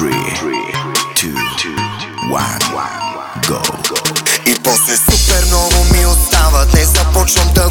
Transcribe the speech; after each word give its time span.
Three, 0.00 0.14
two, 1.14 1.36
one, 2.32 2.64
go. 3.46 3.60
И 4.46 4.54
после 4.64 4.96
суперново 4.96 5.84
ми 5.92 6.06
остават, 6.06 6.74
не 6.74 6.84
започвам 6.84 7.54
да 7.54 7.69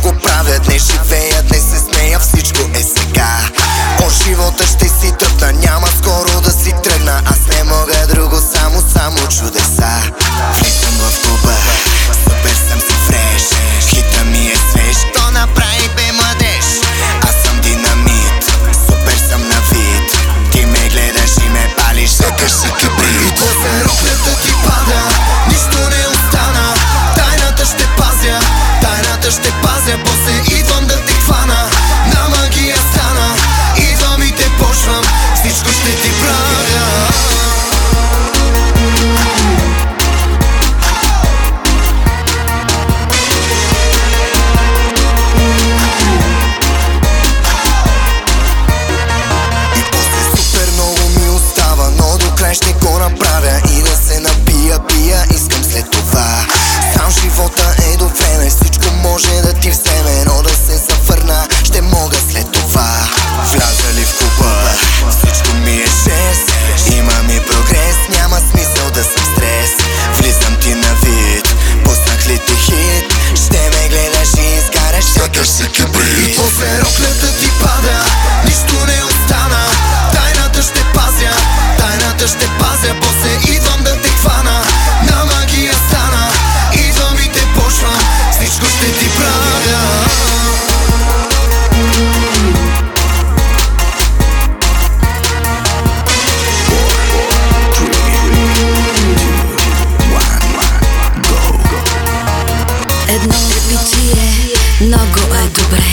добре 105.50 105.84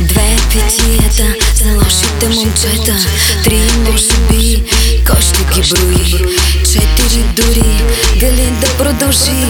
Две 0.00 0.36
питиета 0.50 1.34
за 1.54 1.74
лошите 1.74 2.28
момчета. 2.28 2.96
Три 3.44 3.60
може 3.90 4.16
би, 4.30 4.62
кой 5.06 5.20
ще 5.20 5.44
ги 5.44 5.68
брои? 5.70 6.34
Четири 6.64 7.24
дори, 7.36 7.82
дали 8.20 8.52
да 8.60 8.66
продължи. 8.66 9.46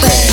Пет, 0.00 0.31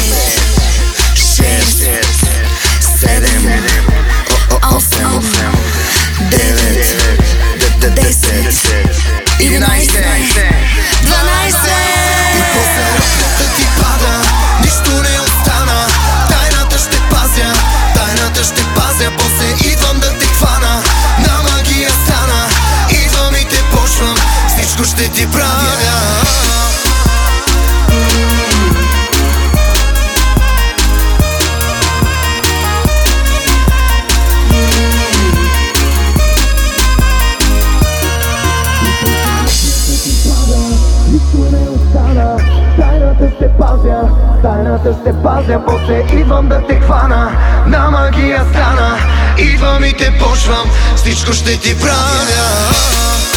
тайната 44.41 44.95
ще 45.01 45.13
пазя 45.23 45.61
После 45.67 46.19
идвам 46.19 46.47
да 46.47 46.67
те 46.67 46.79
хвана, 46.79 47.31
на 47.67 47.91
магия 47.91 48.45
стана 48.49 48.97
Идвам 49.37 49.83
и 49.83 49.93
те 49.93 50.17
почвам, 50.19 50.69
всичко 50.95 51.33
ще 51.33 51.59
ти 51.59 51.79
правя 51.79 53.28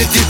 Este 0.00 0.18
te 0.18 0.29